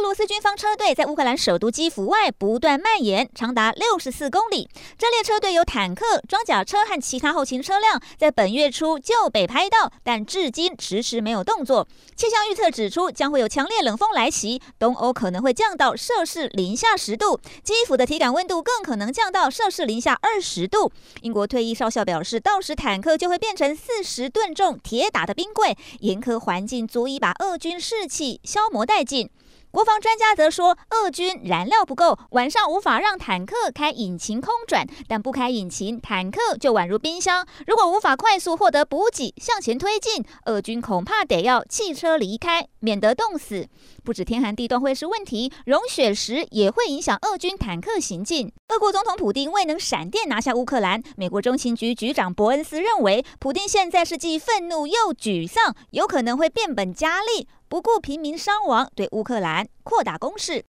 [0.00, 4.66] 俄罗斯军方车队在乌克兰首都基辅外不断蔓延，长达六十四公里。
[4.96, 11.86] 这列车队有坦克、装甲车和其他后勤车辆，在本月初就被拍到，但至今迟迟没有动作。
[12.16, 20.90] 气象预测指出，将会有强烈冷风来袭，东欧可能会降到摄氏零下十度，基辅的体感温度更可能降到摄氏零下二十度。
[21.20, 29.28] 英国退役少校表示，到时坦克就会变成四十吨重铁打的冰柜，严苛环境足以把俄军士气消磨殆尽。
[29.70, 37.46] 国防专家则说，俄军燃料不够，晚上无法让坦克开引擎空转，但不开引擎，坦克就宛如冰箱。
[37.68, 43.68] 如果无法快速获得补给，向前推进，俄军恐怕得要弃车离开，免得冻死。
[44.02, 48.52] 不止天寒地冻会是问题，融雪时也会影响俄军坦克行进。
[48.70, 57.46] 俄国总统普丁未能闪电拿下乌克兰，美国中情局局长伯恩斯认为，普丁现在是既愤怒又沮丧，有可能会变本加厉。
[57.70, 60.58] 不顾平民伤亡，对乌克兰扩大攻势。